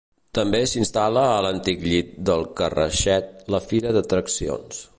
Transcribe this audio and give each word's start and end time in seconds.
També 0.35 0.59
s'instal·la 0.69 1.25
a 1.33 1.43
l'antic 1.47 1.85
llit 1.89 2.09
del 2.29 2.45
Carraixet 2.61 3.29
la 3.57 3.61
fira 3.67 3.93
d'atraccions. 3.99 4.83